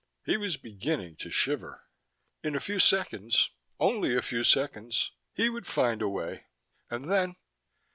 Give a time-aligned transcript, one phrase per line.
[0.25, 1.87] He was beginning to shiver.
[2.41, 6.47] In a few seconds, only a few seconds, he would find the way,
[6.89, 7.35] and then....